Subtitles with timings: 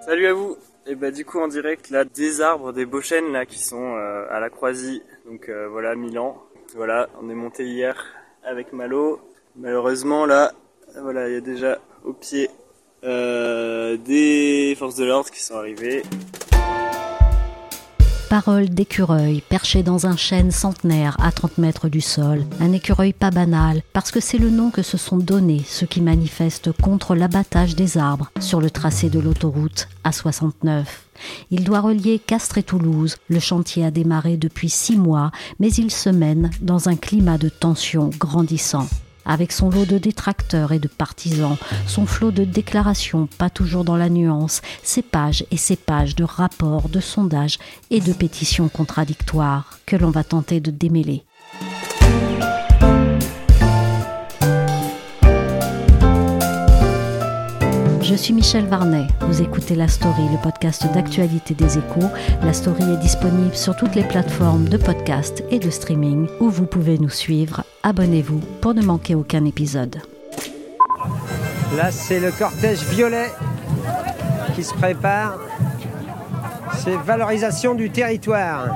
[0.00, 0.56] Salut à vous
[0.86, 3.96] Et bah du coup en direct là des arbres, des beaux chênes là qui sont
[3.96, 6.42] euh, à la Croisie, donc euh, voilà Milan.
[6.74, 8.02] Voilà, on est monté hier
[8.42, 9.20] avec Malo.
[9.56, 10.52] Malheureusement là,
[11.02, 12.48] voilà il y a déjà au pied
[13.04, 16.02] euh, des forces de l'ordre qui sont arrivées.
[18.30, 22.46] Parole d'écureuil perché dans un chêne centenaire à 30 mètres du sol.
[22.60, 26.00] Un écureuil pas banal, parce que c'est le nom que se sont donnés ceux qui
[26.00, 30.84] manifestent contre l'abattage des arbres sur le tracé de l'autoroute A69.
[31.50, 33.16] Il doit relier Castres et Toulouse.
[33.28, 37.48] Le chantier a démarré depuis six mois, mais il se mène dans un climat de
[37.48, 38.86] tension grandissant
[39.24, 43.96] avec son lot de détracteurs et de partisans, son flot de déclarations pas toujours dans
[43.96, 47.58] la nuance, ses pages et ses pages de rapports, de sondages
[47.90, 51.24] et de pétitions contradictoires que l'on va tenter de démêler.
[58.10, 59.06] Je suis Michel Varnet.
[59.20, 62.10] Vous écoutez La Story, le podcast d'actualité des échos.
[62.42, 66.66] La Story est disponible sur toutes les plateformes de podcast et de streaming où vous
[66.66, 67.62] pouvez nous suivre.
[67.82, 70.02] Abonnez-vous pour ne manquer aucun épisode.
[71.76, 73.30] Là, c'est le cortège violet
[74.54, 75.38] qui se prépare.
[76.74, 78.66] C'est valorisation du territoire.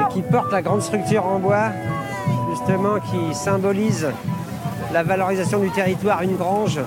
[0.00, 1.70] Et qui porte la grande structure en bois,
[2.50, 4.06] justement, qui symbolise
[4.92, 6.80] la valorisation du territoire, une grange.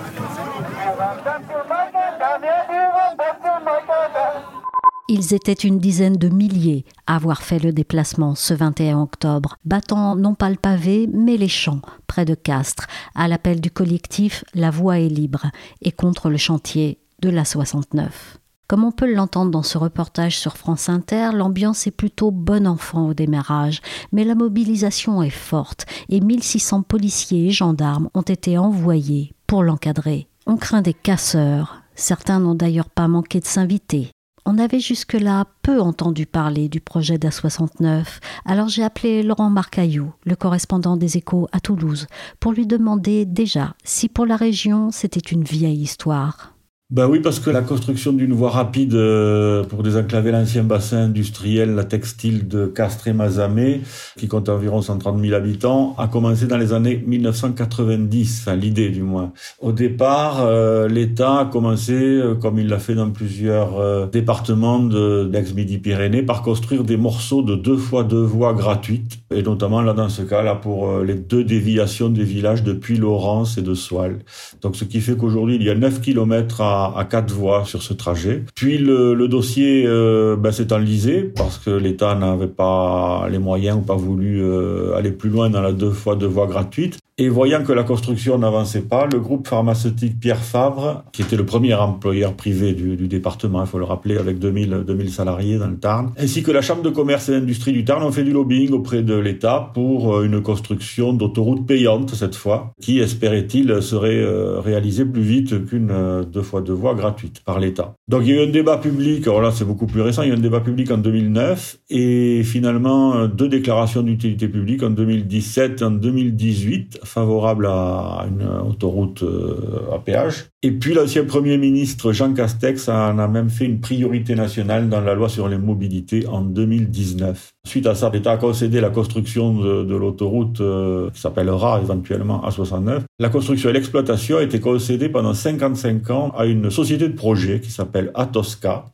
[5.16, 10.16] Ils étaient une dizaine de milliers à avoir fait le déplacement ce 21 octobre, battant
[10.16, 14.72] non pas le pavé, mais les champs, près de Castres, à l'appel du collectif La
[14.72, 15.46] Voix est libre
[15.82, 18.38] et contre le chantier de la 69.
[18.66, 23.06] Comme on peut l'entendre dans ce reportage sur France Inter, l'ambiance est plutôt bon enfant
[23.06, 29.32] au démarrage, mais la mobilisation est forte et 1600 policiers et gendarmes ont été envoyés
[29.46, 30.26] pour l'encadrer.
[30.48, 34.10] On craint des casseurs, certains n'ont d'ailleurs pas manqué de s'inviter.
[34.46, 38.04] On avait jusque-là peu entendu parler du projet d'A69,
[38.44, 42.06] alors j'ai appelé Laurent Marcaillou, le correspondant des échos à Toulouse,
[42.40, 46.53] pour lui demander déjà si pour la région c'était une vieille histoire.
[46.90, 51.74] Ben oui, parce que la construction d'une voie rapide euh, pour désenclaver l'ancien bassin industriel,
[51.74, 53.80] la textile de Castres et Mazamet,
[54.18, 59.02] qui compte environ 130 000 habitants, a commencé dans les années 1990, enfin l'idée du
[59.02, 59.32] moins.
[59.60, 65.26] Au départ, euh, l'État a commencé, euh, comme il l'a fait dans plusieurs départements de
[65.32, 70.10] l'ex-Midi-Pyrénées, par construire des morceaux de deux fois deux voies gratuites, et notamment là dans
[70.10, 74.18] ce cas là pour les deux déviations des villages de Puy-Laurence et de Soile.
[74.60, 77.82] Donc ce qui fait qu'aujourd'hui il y a 9 kilomètres à à, quatre voies sur
[77.82, 78.44] ce trajet.
[78.54, 83.80] Puis le, dossier euh, ben, s'est enlisé parce que l'État n'avait pas les moyens ou
[83.80, 86.98] pas voulu euh, aller plus loin dans la deux fois deux voies gratuites.
[87.16, 91.46] Et voyant que la construction n'avançait pas, le groupe pharmaceutique Pierre Favre, qui était le
[91.46, 95.76] premier employeur privé du, département, il faut le rappeler, avec 2000, 2000 salariés dans le
[95.76, 98.72] Tarn, ainsi que la Chambre de commerce et d'industrie du Tarn ont fait du lobbying
[98.72, 104.58] auprès de l'État pour euh, une construction d'autoroute payante cette fois, qui, espérait-il, serait euh,
[104.58, 107.94] réalisée plus vite qu'une euh, deux fois deux voies gratuite par l'État.
[108.08, 110.30] Donc il y a eu un débat public, alors là c'est beaucoup plus récent, il
[110.30, 114.90] y a eu un débat public en 2009 et finalement deux déclarations d'utilité publique en
[114.90, 120.46] 2017 et en 2018 favorable à une autoroute euh, à péage.
[120.62, 125.00] Et puis l'ancien Premier ministre Jean Castex en a même fait une priorité nationale dans
[125.00, 127.52] la loi sur les mobilités en 2019.
[127.66, 133.02] Suite à ça, l'État a concédé la construction de, l'autoroute euh, qui s'appellera éventuellement A69.
[133.18, 137.60] La construction et l'exploitation a été concédée pendant 55 ans à une société de projet
[137.60, 138.86] qui s'appelle Atosca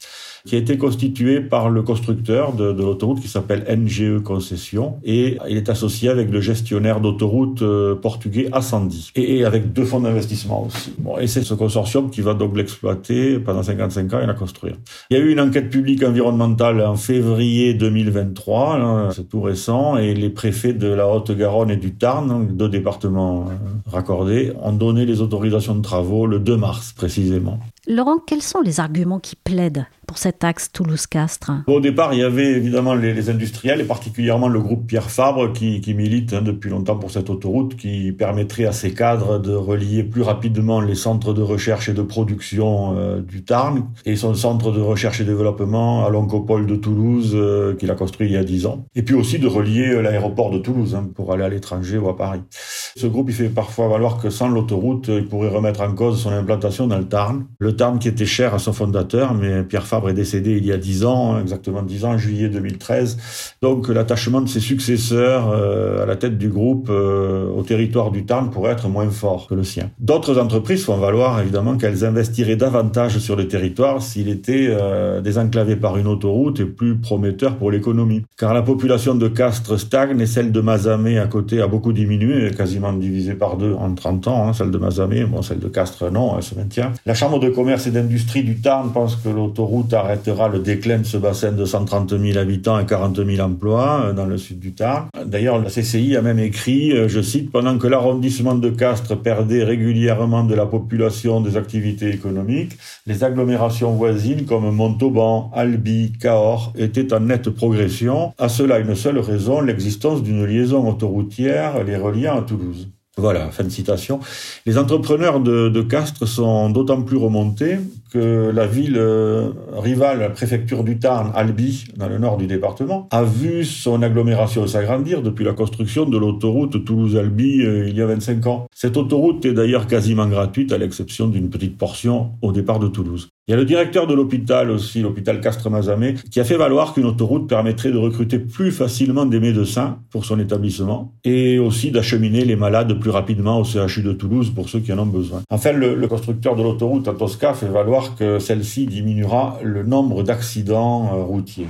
[0.46, 5.56] qui a été constitué par le constructeur de, l'autoroute qui s'appelle NGE Concession et il
[5.56, 10.94] est associé avec le gestionnaire d'autoroute euh, portugais Ascendi et, avec deux fonds d'investissement aussi.
[11.20, 14.76] Et c'est ce consortium qui va donc l'exploiter pendant 55 ans et la construire.
[15.10, 20.14] Il y a eu une enquête publique environnementale en février 2023, c'est tout récent, et
[20.14, 25.20] les préfets de la Haute-Garonne et du Tarn, deux départements euh, raccordés, ont donné les
[25.20, 27.58] autorisations de travaux le 2 mars précisément.
[27.86, 29.86] Laurent, quels sont les arguments qui plaident
[30.18, 31.52] cet axe Toulouse-Castres?
[31.66, 35.94] Au départ, il y avait évidemment les, industriels et particulièrement le groupe Pierre Fabre qui,
[35.94, 40.22] milite hein, depuis longtemps pour cette autoroute qui permettrait à ses cadres de relier plus
[40.22, 44.80] rapidement les centres de recherche et de production euh, du Tarn et son centre de
[44.80, 48.66] recherche et développement à l'Oncopole de Toulouse euh, qu'il a construit il y a dix
[48.66, 48.84] ans.
[48.94, 52.08] Et puis aussi de relier euh, l'aéroport de Toulouse hein, pour aller à l'étranger ou
[52.08, 52.40] à Paris.
[52.50, 56.30] Ce groupe, il fait parfois valoir que sans l'autoroute, il pourrait remettre en cause son
[56.30, 57.46] implantation dans le Tarn.
[57.58, 60.72] Le Tarn qui était cher à son fondateur, mais Pierre Fabre est décédé il y
[60.72, 63.18] a dix ans, exactement dix ans, juillet 2013.
[63.62, 68.24] Donc l'attachement de ses successeurs euh, à la tête du groupe euh, au territoire du
[68.24, 69.90] Tarn pourrait être moins fort que le sien.
[69.98, 75.76] D'autres entreprises font valoir évidemment qu'elles investiraient davantage sur le territoire s'il était euh, désenclavé
[75.76, 78.24] par une autoroute et plus prometteur pour l'économie.
[78.38, 82.50] Car la population de Castres stagne et celle de Mazamet à côté a beaucoup diminué,
[82.50, 84.48] quasiment divisé par deux en 30 ans.
[84.48, 86.92] Hein, celle de Mazamet, bon, celle de Castres non, elle se maintient.
[87.06, 91.04] La Chambre de commerce et d'industrie du Tarn pense que l'autoroute arrêtera le déclin de
[91.04, 94.72] ce bassin de 130 000 habitants et 40 000 emplois euh, dans le sud du
[94.72, 95.08] Tarn.
[95.26, 99.64] D'ailleurs, la CCI a même écrit, euh, je cite, pendant que l'arrondissement de Castres perdait
[99.64, 102.76] régulièrement de la population des activités économiques,
[103.06, 108.32] les agglomérations voisines comme Montauban, Albi, Cahors étaient en nette progression.
[108.38, 112.88] À cela, une seule raison, l'existence d'une liaison autoroutière les reliant à Toulouse.
[113.20, 114.18] Voilà, fin de citation.
[114.64, 117.78] Les entrepreneurs de, Castres sont d'autant plus remontés
[118.10, 123.08] que la ville euh, rivale, la préfecture du Tarn, Albi, dans le nord du département,
[123.10, 128.06] a vu son agglomération s'agrandir depuis la construction de l'autoroute Toulouse-Albi euh, il y a
[128.06, 128.66] 25 ans.
[128.74, 133.28] Cette autoroute est d'ailleurs quasiment gratuite, à l'exception d'une petite portion au départ de Toulouse.
[133.50, 137.06] Il y a le directeur de l'hôpital aussi, l'hôpital Castres-Mazamet, qui a fait valoir qu'une
[137.06, 142.54] autoroute permettrait de recruter plus facilement des médecins pour son établissement et aussi d'acheminer les
[142.54, 145.42] malades plus rapidement au CHU de Toulouse pour ceux qui en ont besoin.
[145.50, 151.10] Enfin, le, le constructeur de l'autoroute, Atosca, fait valoir que celle-ci diminuera le nombre d'accidents
[151.12, 151.66] euh, routiers.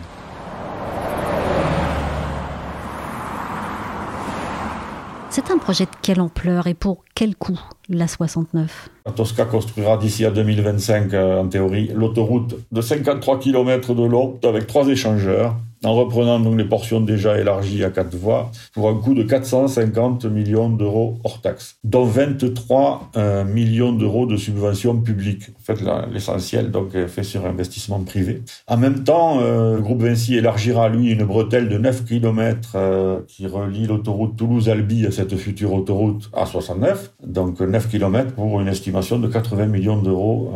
[5.33, 10.25] C'est un projet de quelle ampleur et pour quel coût, la 69 Tosca construira d'ici
[10.25, 15.55] à 2025, euh, en théorie, l'autoroute de 53 km de long avec trois échangeurs
[15.85, 20.27] en reprenant donc les portions déjà élargies à quatre voies, pour un coût de 450
[20.27, 25.45] millions d'euros hors taxes, dont 23 euh, millions d'euros de subventions publiques.
[25.59, 25.83] En fait,
[26.13, 28.43] l'essentiel donc est fait sur investissement privé.
[28.67, 33.21] En même temps, euh, le groupe Vinci élargira lui une bretelle de 9 km euh,
[33.27, 39.19] qui relie l'autoroute Toulouse-Albi à cette future autoroute A69, donc 9 km pour une estimation
[39.19, 40.53] de 80 millions d'euros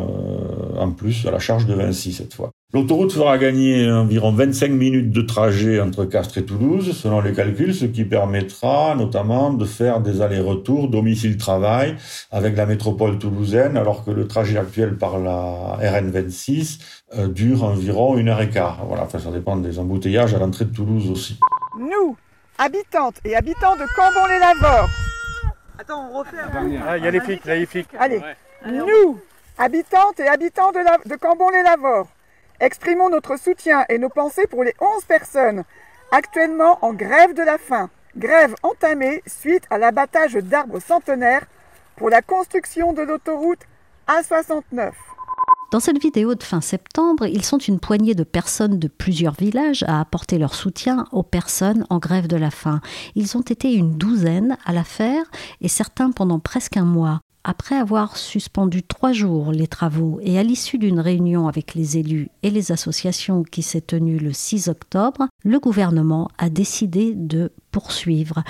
[0.79, 2.51] en plus à la charge de Vinci cette fois.
[2.75, 7.73] L'autoroute fera gagner environ 25 minutes de trajet entre Castres et Toulouse, selon les calculs,
[7.73, 11.95] ce qui permettra notamment de faire des allers-retours domicile-travail
[12.33, 16.81] avec la métropole toulousaine, alors que le trajet actuel par la RN26
[17.17, 18.85] euh, dure environ une heure et quart.
[18.87, 21.39] Voilà, enfin, ça dépend des embouteillages à l'entrée de Toulouse aussi.
[21.79, 22.17] Nous,
[22.59, 24.91] habitantes et habitants de Cambon-les-Lavores.
[25.79, 26.37] Attends, on refait.
[26.85, 27.89] Ah, il y a les flics, là, les flics.
[27.99, 28.21] Allez,
[28.67, 29.21] nous,
[29.59, 32.09] habitantes et habitants de, Cambon-les-Lavores
[32.61, 35.65] Exprimons notre soutien et nos pensées pour les 11 personnes
[36.11, 37.91] actuellement en grève de la faim.
[38.17, 41.47] Grève entamée suite à l'abattage d'arbres centenaires
[41.97, 43.63] pour la construction de l'autoroute
[44.07, 44.93] A69.
[45.73, 49.83] Dans cette vidéo de fin septembre, ils sont une poignée de personnes de plusieurs villages
[49.89, 52.81] à apporter leur soutien aux personnes en grève de la faim.
[53.17, 55.25] Ils ont été une douzaine à la faire
[55.61, 57.24] et certains pendant presque un mois.
[57.47, 62.31] Après avoir suspendu trois jours les travaux et à l'issue d'une réunion avec les élus
[62.43, 68.43] et les associations qui s'est tenue le 6 octobre, le gouvernement a décidé de poursuivre.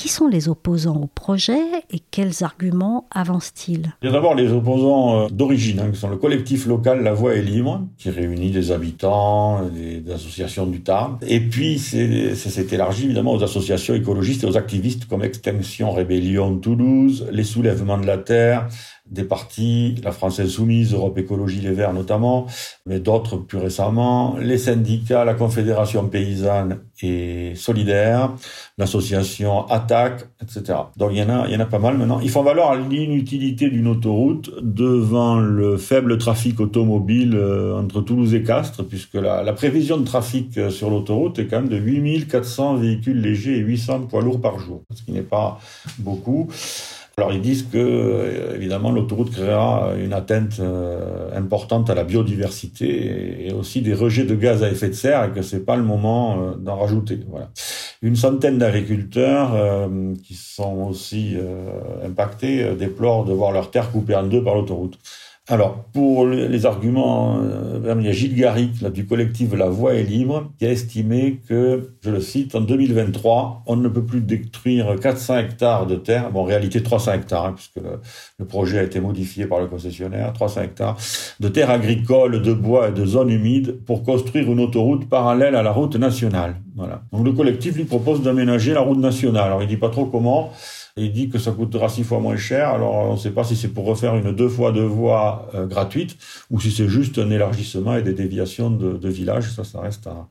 [0.00, 3.92] Qui sont les opposants au projet et quels arguments avancent-ils?
[4.02, 7.42] Il d'abord les opposants euh, d'origine, hein, qui sont le collectif local La Voix est
[7.42, 11.18] libre, qui réunit des habitants, des, associations du Tarn.
[11.20, 16.56] Et puis, ça s'est élargi évidemment aux associations écologistes et aux activistes comme Extinction Rébellion
[16.56, 18.68] Toulouse, les Soulèvements de la Terre,
[19.10, 22.46] des partis, la France Insoumise, Europe Écologie Les Verts notamment,
[22.86, 28.32] mais d'autres plus récemment, les syndicats, la Confédération paysanne et solidaire,
[28.78, 30.78] l'association Attaque, etc.
[30.96, 32.20] Donc il y en a, il y en a pas mal maintenant.
[32.20, 38.42] Ils font valoir l'inutilité d'une autoroute devant le faible trafic automobile euh, entre Toulouse et
[38.42, 43.20] Castres, puisque la, prévision de trafic euh, sur l'autoroute est quand même de 8400 véhicules
[43.20, 45.58] légers et 800 poids lourds par jour, ce qui n'est pas
[45.98, 46.48] beaucoup.
[47.20, 53.46] Alors ils disent que euh, évidemment l'autoroute créera une atteinte euh, importante à la biodiversité
[53.46, 55.82] et aussi des rejets de gaz à effet de serre et que c'est pas le
[55.82, 57.20] moment euh, d'en rajouter.
[57.28, 57.50] Voilà.
[58.00, 59.50] Une centaine d'agriculteurs
[60.24, 61.36] qui sont aussi
[62.02, 64.98] impactés déplorent de voir leurs terres coupées en deux par l'autoroute.
[65.52, 69.94] Alors, pour les arguments, euh, il y a Gilles Garrick, là, du collectif La Voix
[69.94, 74.20] est libre, qui a estimé que, je le cite, en 2023, on ne peut plus
[74.20, 77.80] détruire 400 hectares de terre, bon, en réalité 300 hectares, hein, puisque
[78.38, 80.96] le, projet a été modifié par le concessionnaire, 300 hectares,
[81.40, 85.64] de terres agricoles, de bois et de zones humides pour construire une autoroute parallèle à
[85.64, 86.60] la route nationale.
[86.76, 87.02] Voilà.
[87.12, 89.46] Donc le collectif lui propose d'aménager la route nationale.
[89.46, 90.52] Alors il dit pas trop comment,
[90.96, 92.70] il dit que ça coûtera six fois moins cher.
[92.70, 95.66] Alors on ne sait pas si c'est pour refaire une deux fois deux voies euh,
[95.66, 96.16] gratuite
[96.50, 99.50] ou si c'est juste un élargissement et des déviations de, de villages.
[99.50, 100.28] Ça, ça reste à,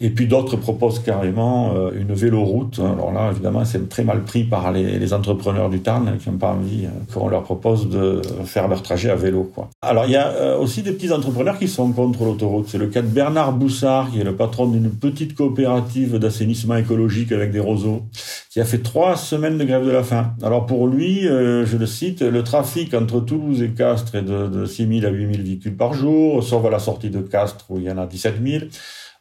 [0.00, 2.78] et puis d'autres proposent carrément euh, une véloroute.
[2.78, 6.52] Alors là, évidemment, c'est très mal pris par les, entrepreneurs du Tarn qui n'ont pas
[6.52, 9.50] envie euh, qu'on leur propose de faire leur trajet à vélo.
[9.82, 12.68] Alors il y a euh, aussi des petits entrepreneurs qui sont contre l'autoroute.
[12.68, 17.32] C'est le cas de Bernard Boussard, qui est le patron d'une petite coopérative d'assainissement écologique
[17.32, 18.02] avec des roseaux,
[18.50, 19.97] qui a fait trois semaines de grève de la
[20.42, 24.64] Alors pour lui, je le cite, le trafic entre Toulouse et Castres est de, de
[24.64, 27.78] 6 000 à 8 000 véhicules par jour, sauf à la sortie de Castres où
[27.78, 28.64] il y en a 17 000.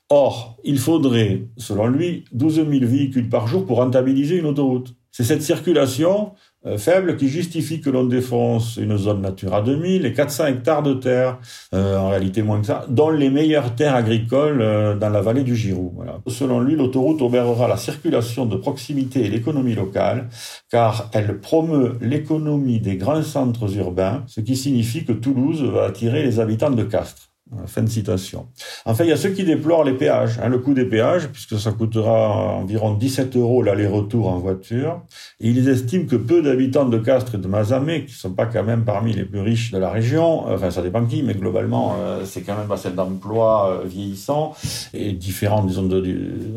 [0.09, 4.95] Or, il faudrait, selon lui, 12 000 véhicules par jour pour rentabiliser une autoroute.
[5.11, 10.13] C'est cette circulation euh, faible qui justifie que l'on défonce une zone Natura 2000 et
[10.13, 11.37] 400 hectares de terre,
[11.73, 15.43] euh, en réalité moins que ça, dont les meilleures terres agricoles euh, dans la vallée
[15.43, 15.93] du Giroux.
[16.27, 20.29] Selon lui, l'autoroute obérera la circulation de proximité et l'économie locale,
[20.69, 26.23] car elle promeut l'économie des grands centres urbains, ce qui signifie que Toulouse va attirer
[26.23, 27.29] les habitants de Castres.
[27.65, 28.47] Fin de citation.
[28.85, 31.57] Enfin, il y a ceux qui déplorent les péages, hein, le coût des péages, puisque
[31.57, 35.01] ça coûtera environ 17 euros l'aller-retour en voiture.
[35.39, 38.83] Ils estiment que peu d'habitants de Castres et de Mazamet, qui sont pas quand même
[38.83, 42.41] parmi les plus riches de la région, enfin ça dépend qui, mais globalement euh, c'est
[42.41, 44.53] quand même un bassin d'emploi euh, vieillissant
[44.93, 45.89] et différent, disons,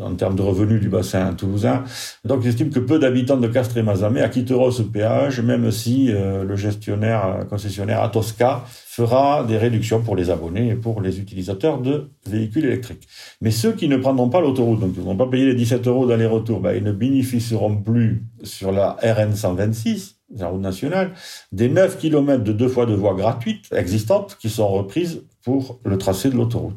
[0.03, 1.83] en termes de revenus du bassin toulousain.
[2.25, 6.11] Donc ils estiment que peu d'habitants de Castres et Mazamet acquitteront ce péage, même si
[6.11, 12.11] euh, le gestionnaire concessionnaire Atosca fera des réductions pour les abonnés pour les utilisateurs de
[12.27, 13.07] véhicules électriques.
[13.39, 15.87] Mais ceux qui ne prendront pas l'autoroute, donc ils ne vont pas payer les 17
[15.87, 21.13] euros d'aller-retour, ben, ils ne bénéficieront plus sur la RN 126, la route nationale,
[21.51, 25.97] des 9 km de deux fois de voies gratuites existantes qui sont reprises pour le
[25.97, 26.75] tracé de l'autoroute.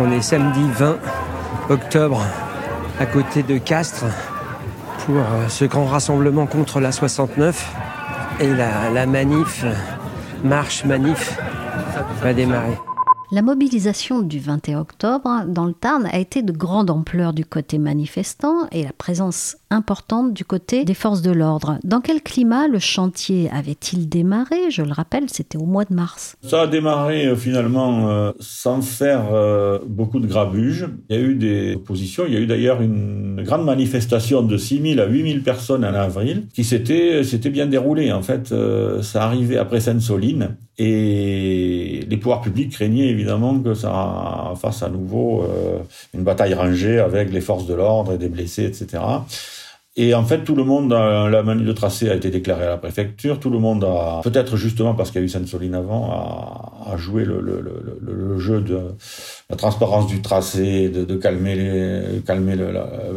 [0.00, 0.96] On est samedi 20
[1.70, 2.22] octobre
[3.00, 4.06] à côté de Castres
[5.08, 7.74] pour euh, ce grand rassemblement contre la 69
[8.40, 9.64] et la, la manif,
[10.44, 11.38] marche manif
[12.22, 12.76] va démarrer.
[13.30, 17.76] La mobilisation du 21 octobre dans le Tarn a été de grande ampleur du côté
[17.76, 21.78] manifestant et la présence importante du côté des forces de l'ordre.
[21.84, 24.70] Dans quel climat le chantier avait-il démarré?
[24.70, 26.36] Je le rappelle, c'était au mois de mars.
[26.42, 30.88] Ça a démarré euh, finalement euh, sans faire euh, beaucoup de grabuge.
[31.10, 32.24] Il y a eu des oppositions.
[32.26, 35.84] Il y a eu d'ailleurs une grande manifestation de 6 000 à 8 000 personnes
[35.84, 38.10] en avril qui s'était bien déroulée.
[38.10, 38.54] En fait,
[39.02, 45.44] ça arrivait après Sainte-Soline et les pouvoirs publics craignaient évidemment que ça fasse à nouveau
[46.14, 49.02] une bataille rangée avec les forces de l'ordre et des blessés, etc.
[50.00, 52.76] Et en fait, tout le monde, la manie de tracé a été déclarée à la
[52.76, 53.40] préfecture.
[53.40, 56.12] Tout le monde a, peut-être justement parce qu'il y a eu Sainte-Soline avant,
[56.86, 58.78] a, joué le, jeu de
[59.50, 62.66] la transparence du tracé, de, calmer les, calmer le,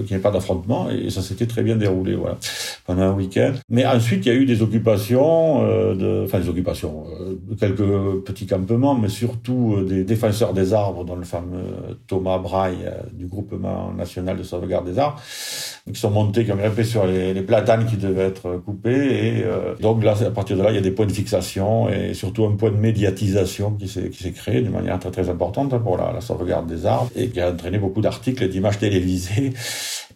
[0.08, 0.90] qu'il n'y ait pas d'affrontement.
[0.90, 2.18] Et ça s'était très bien déroulé,
[2.88, 3.54] pendant un week-end.
[3.70, 8.48] Mais ensuite, il y a eu des occupations, euh, enfin des occupations, euh, quelques petits
[8.48, 11.64] campements, mais surtout euh, des défenseurs des arbres, dont le fameux
[12.08, 15.22] Thomas Braille euh, du groupement national de sauvegarde des arbres,
[15.86, 16.52] qui sont montés, qui
[16.84, 18.92] sur les, platanes qui devaient être coupés.
[18.92, 21.90] Et euh, donc là, à partir de là, il y a des points de fixation
[21.90, 25.30] et surtout un point de médiatisation qui s'est qui s'est créé d'une manière très très
[25.30, 28.80] importante pour la, la, sauvegarde des arbres et qui a entraîné beaucoup d'articles et d'images
[28.80, 29.54] télévisées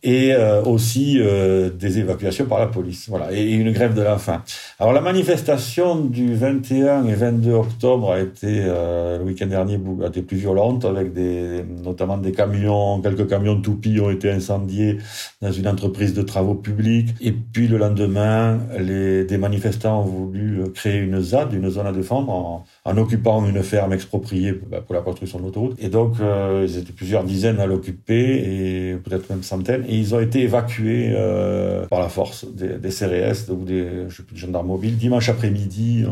[0.03, 3.07] et euh, aussi euh, des évacuations par la police.
[3.09, 4.43] Voilà, et une grève de la faim.
[4.79, 10.21] Alors la manifestation du 21 et 22 octobre a été le week-end dernier a été
[10.21, 14.97] plus violente avec des notamment des camions, quelques camions toupies ont été incendiés
[15.41, 17.09] dans une entreprise de travaux publics.
[17.21, 21.91] Et puis le lendemain, les, des manifestants ont voulu créer une ZAD, une zone à
[21.91, 25.75] défendre, en, en occupant une ferme expropriée bah, pour la construction de l'autoroute.
[25.79, 29.84] Et donc euh, ils étaient plusieurs dizaines à l'occuper et peut-être même centaines.
[29.87, 34.67] Et ils ont été évacués euh, par la force des, CRS ou des, je gendarmes
[34.67, 36.05] mobiles dimanche après-midi,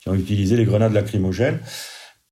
[0.00, 1.58] qui ont utilisé les grenades lacrymogènes.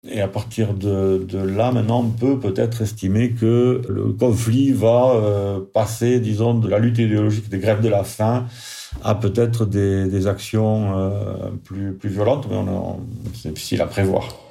[0.05, 5.61] Et à partir de, là, maintenant, on peut peut-être estimer que le conflit va euh,
[5.61, 8.47] passer, disons, de la lutte idéologique des grèves de la faim
[9.03, 12.57] à peut-être des, actions euh, plus, violentes, mais
[13.35, 14.48] c'est difficile à prévoir.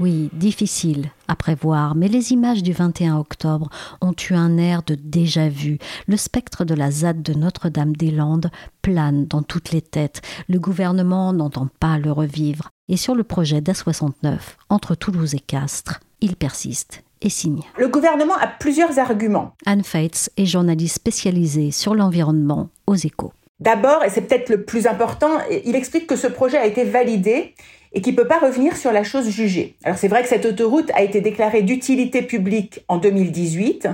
[0.00, 3.68] Oui, difficile à prévoir, mais les images du 21 octobre
[4.00, 5.78] ont eu un air de déjà-vu.
[6.08, 10.22] Le spectre de la ZAD de Notre-Dame-des-Landes plane dans toutes les têtes.
[10.48, 12.70] Le gouvernement n'entend pas le revivre.
[12.88, 14.38] Et sur le projet d'A69,
[14.70, 17.60] entre Toulouse et Castres, il persiste et signe.
[17.76, 19.52] Le gouvernement a plusieurs arguments.
[19.66, 23.34] Anne Fates est journaliste spécialisée sur l'environnement aux échos.
[23.60, 25.28] D'abord, et c'est peut-être le plus important,
[25.66, 27.54] il explique que ce projet a été validé
[27.92, 29.76] et qui peut pas revenir sur la chose jugée.
[29.84, 33.88] Alors c'est vrai que cette autoroute a été déclarée d'utilité publique en 2018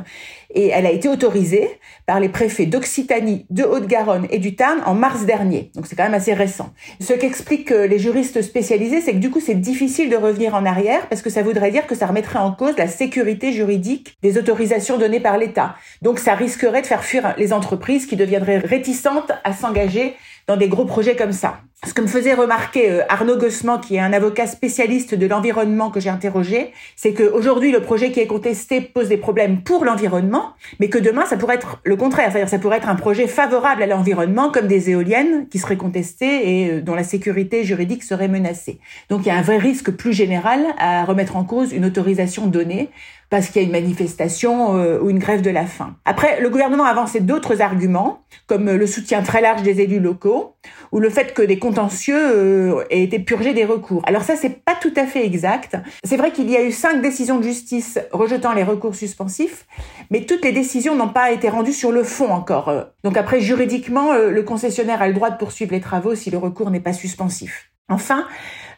[0.54, 1.68] et elle a été autorisée
[2.06, 5.70] par les préfets d'Occitanie, de Haute-Garonne et du Tarn en mars dernier.
[5.74, 6.72] Donc c'est quand même assez récent.
[7.00, 10.64] Ce qu'expliquent euh, les juristes spécialisés, c'est que du coup c'est difficile de revenir en
[10.66, 14.38] arrière parce que ça voudrait dire que ça remettrait en cause la sécurité juridique des
[14.38, 15.76] autorisations données par l'État.
[16.02, 20.14] Donc ça risquerait de faire fuir les entreprises qui deviendraient réticentes à s'engager
[20.46, 21.60] dans des gros projets comme ça.
[21.84, 25.90] Ce que me faisait remarquer euh, Arnaud Gossement, qui est un avocat spécialiste de l'environnement
[25.90, 30.54] que j'ai interrogé, c'est qu'aujourd'hui, le projet qui est contesté pose des problèmes pour l'environnement,
[30.80, 32.32] mais que demain, ça pourrait être le contraire.
[32.32, 36.62] C'est-à-dire, ça pourrait être un projet favorable à l'environnement, comme des éoliennes qui seraient contestées
[36.62, 38.80] et euh, dont la sécurité juridique serait menacée.
[39.10, 42.46] Donc, il y a un vrai risque plus général à remettre en cause une autorisation
[42.46, 42.88] donnée
[43.30, 45.96] parce qu'il y a une manifestation euh, ou une grève de la faim.
[46.04, 50.54] Après, le gouvernement a avancé d'autres arguments, comme le soutien très large des élus locaux
[50.92, 54.02] ou le fait que des contentieux euh, aient été purgés des recours.
[54.06, 55.76] Alors ça, c'est pas tout à fait exact.
[56.04, 59.66] C'est vrai qu'il y a eu cinq décisions de justice rejetant les recours suspensifs,
[60.10, 62.72] mais toutes les décisions n'ont pas été rendues sur le fond encore.
[63.04, 66.38] Donc après, juridiquement, euh, le concessionnaire a le droit de poursuivre les travaux si le
[66.38, 67.70] recours n'est pas suspensif.
[67.88, 68.26] Enfin,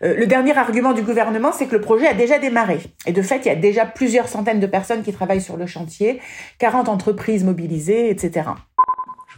[0.02, 2.80] euh, le dernier argument du gouvernement, c'est que le projet a déjà démarré.
[3.06, 5.66] Et de fait, il y a déjà plusieurs centaines de personnes qui travaillent sur le
[5.66, 6.20] chantier,
[6.58, 8.50] 40 entreprises mobilisées, etc.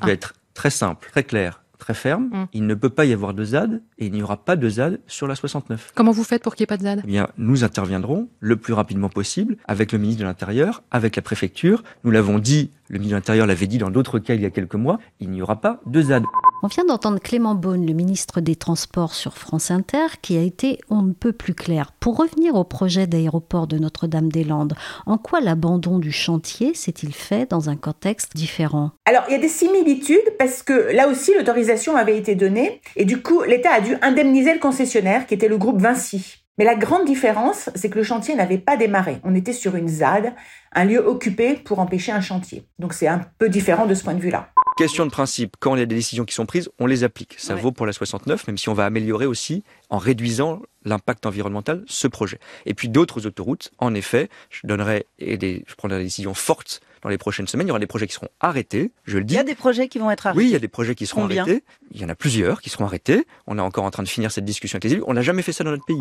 [0.00, 2.24] Je vais être très simple, très clair, très ferme.
[2.24, 2.46] Mm.
[2.52, 5.00] Il ne peut pas y avoir de ZAD et il n'y aura pas de ZAD
[5.06, 5.92] sur la 69.
[5.94, 8.56] Comment vous faites pour qu'il n'y ait pas de ZAD Eh bien, nous interviendrons le
[8.56, 11.82] plus rapidement possible avec le ministre de l'Intérieur, avec la préfecture.
[12.04, 14.50] Nous l'avons dit, le ministre de l'Intérieur l'avait dit dans d'autres cas il y a
[14.50, 16.24] quelques mois, il n'y aura pas de ZAD.
[16.62, 20.78] On vient d'entendre Clément Beaune, le ministre des Transports sur France Inter, qui a été
[20.90, 21.92] on ne peut plus clair.
[22.00, 24.74] Pour revenir au projet d'aéroport de Notre-Dame-des-Landes,
[25.06, 28.90] en quoi l'abandon du chantier s'est-il fait dans un contexte différent?
[29.06, 33.06] Alors, il y a des similitudes parce que là aussi, l'autorisation avait été donnée et
[33.06, 36.44] du coup, l'État a dû indemniser le concessionnaire qui était le groupe Vinci.
[36.58, 39.18] Mais la grande différence, c'est que le chantier n'avait pas démarré.
[39.24, 40.34] On était sur une ZAD,
[40.74, 42.66] un lieu occupé pour empêcher un chantier.
[42.78, 44.50] Donc c'est un peu différent de ce point de vue-là.
[44.80, 47.34] Question de principe, quand il y a des décisions qui sont prises, on les applique.
[47.38, 51.84] Ça vaut pour la 69, même si on va améliorer aussi, en réduisant l'impact environnemental,
[51.86, 52.38] ce projet.
[52.64, 56.80] Et puis d'autres autoroutes, en effet, je donnerai et des, je prendrai des décisions fortes
[57.02, 57.66] dans les prochaines semaines.
[57.66, 59.34] Il y aura des projets qui seront arrêtés, je le dis.
[59.34, 60.38] Il y a des projets qui vont être arrêtés.
[60.38, 61.42] Oui, il y a des projets qui seront Combien?
[61.42, 61.62] arrêtés.
[61.92, 63.26] Il y en a plusieurs qui seront arrêtés.
[63.46, 65.04] On est encore en train de finir cette discussion avec les élus.
[65.06, 66.00] On n'a jamais fait ça dans notre pays.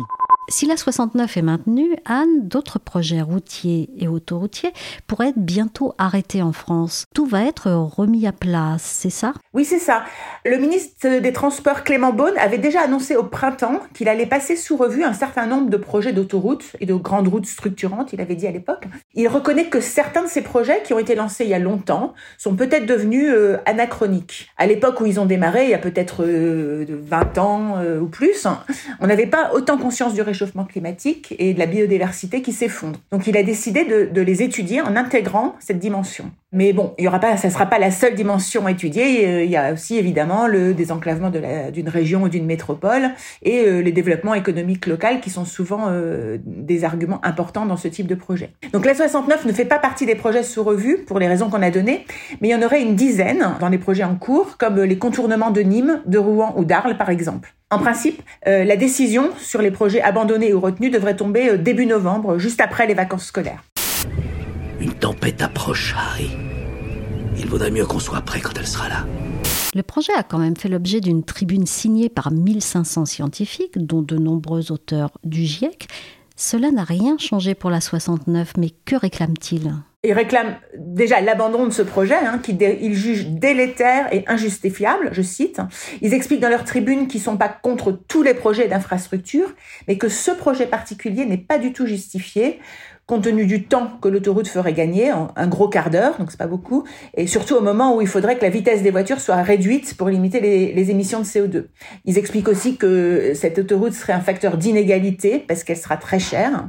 [0.52, 4.72] Si la 69 est maintenue, Anne, d'autres projets routiers et autoroutiers
[5.06, 7.04] pourraient être bientôt arrêtés en France.
[7.14, 9.32] Tout va être remis à place, c'est ça?
[9.54, 10.02] Oui, c'est ça.
[10.44, 14.76] Le ministre des Transports Clément Beaune avait déjà annoncé au printemps qu'il allait passer sous
[14.76, 18.48] revue un certain nombre de projets d'autoroutes et de grandes routes structurantes, il avait dit
[18.48, 18.86] à l'époque.
[19.14, 22.12] Il reconnaît que certains de ces projets qui ont été lancés il y a longtemps
[22.38, 24.50] sont peut-être devenus euh, anachroniques.
[24.58, 28.06] À l'époque où ils ont démarré, il y a peut-être euh, 20 ans euh, ou
[28.06, 28.48] plus,
[28.98, 33.00] on n'avait pas autant conscience du réchauffement climatique et de la biodiversité qui s'effondre.
[33.12, 36.30] Donc il a décidé de, les étudier en intégrant cette dimension.
[36.52, 39.44] Mais bon, il y aura pas, ça sera pas la seule dimension étudiée.
[39.44, 43.10] Il y a aussi évidemment le désenclavement d'une région ou d'une métropole
[43.42, 47.88] et euh, les développements économiques locaux qui sont souvent euh, des arguments importants dans ce
[47.88, 48.50] type de projet.
[48.72, 51.62] Donc la 69 ne fait pas partie des projets sous revue pour les raisons qu'on
[51.62, 52.04] a données,
[52.40, 55.50] mais il y en aurait une dizaine dans les projets en cours, comme les contournements
[55.50, 57.54] de Nîmes, de Rouen ou d'Arles par exemple.
[57.72, 61.86] En principe, euh, la décision sur les projets abandonnés ou retenus devrait tomber euh, début
[61.86, 63.62] novembre, juste après les vacances scolaires.
[64.80, 66.32] Une tempête approche, Harry.
[67.38, 69.06] Il vaudrait mieux qu'on soit prêt quand elle sera là.
[69.72, 74.16] Le projet a quand même fait l'objet d'une tribune signée par 1500 scientifiques, dont de
[74.16, 75.86] nombreux auteurs du GIEC.
[76.34, 81.72] Cela n'a rien changé pour la 69, mais que réclament-ils Ils réclament déjà l'abandon de
[81.72, 85.60] ce projet, hein, qu'ils jugent délétère et injustifiable, je cite.
[86.00, 89.54] Ils expliquent dans leur tribune qu'ils ne sont pas contre tous les projets d'infrastructure,
[89.88, 92.60] mais que ce projet particulier n'est pas du tout justifié
[93.10, 96.46] compte tenu du temps que l'autoroute ferait gagner, un gros quart d'heure, donc c'est pas
[96.46, 96.84] beaucoup,
[97.14, 100.08] et surtout au moment où il faudrait que la vitesse des voitures soit réduite pour
[100.08, 101.64] limiter les, les émissions de CO2.
[102.04, 106.68] Ils expliquent aussi que cette autoroute serait un facteur d'inégalité parce qu'elle sera très chère.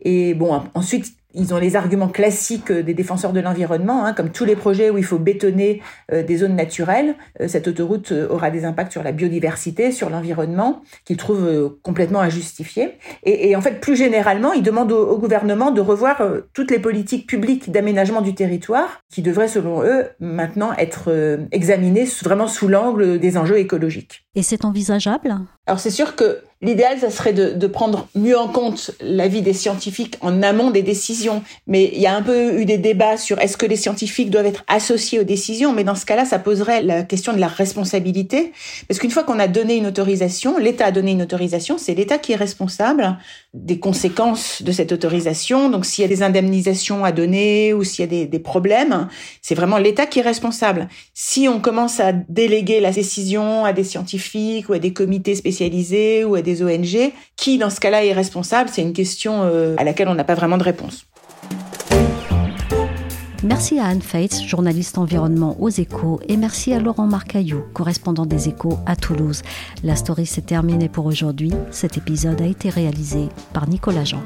[0.00, 4.44] Et bon, ensuite, ils ont les arguments classiques des défenseurs de l'environnement, hein, comme tous
[4.44, 7.14] les projets où il faut bétonner euh, des zones naturelles.
[7.40, 12.20] Euh, cette autoroute euh, aura des impacts sur la biodiversité, sur l'environnement, qu'ils trouvent complètement
[12.20, 12.98] injustifiés.
[13.24, 17.70] Et, en fait, plus généralement, ils demandent au gouvernement de revoir toutes les politiques publiques
[17.70, 21.12] d'aménagement du territoire, qui devraient, selon eux, maintenant être
[21.52, 24.24] examinées vraiment sous l'angle des enjeux écologiques.
[24.34, 25.36] Et c'est envisageable?
[25.66, 30.16] Alors c'est sûr que L'idéal, ça serait de, prendre mieux en compte l'avis des scientifiques
[30.20, 31.42] en amont des décisions.
[31.66, 34.46] Mais il y a un peu eu des débats sur est-ce que les scientifiques doivent
[34.46, 35.72] être associés aux décisions.
[35.72, 38.52] Mais dans ce cas-là, ça poserait la question de la responsabilité.
[38.86, 42.18] Parce qu'une fois qu'on a donné une autorisation, l'État a donné une autorisation, c'est l'État
[42.18, 43.18] qui est responsable
[43.54, 45.68] des conséquences de cette autorisation.
[45.68, 49.08] Donc s'il y a des indemnisations à donner ou s'il y a des, des problèmes,
[49.40, 50.86] c'est vraiment l'État qui est responsable.
[51.12, 56.24] Si on commence à déléguer la décision à des scientifiques ou à des comités spécialisés
[56.24, 57.12] ou à des ONG.
[57.36, 60.34] Qui, dans ce cas-là, est responsable C'est une question euh, à laquelle on n'a pas
[60.34, 61.06] vraiment de réponse.
[63.44, 68.48] Merci à Anne Fates, journaliste environnement aux échos, et merci à Laurent Marcaillou, correspondant des
[68.48, 69.42] échos à Toulouse.
[69.82, 71.50] La story s'est terminée pour aujourd'hui.
[71.72, 74.22] Cet épisode a été réalisé par Nicolas Jean.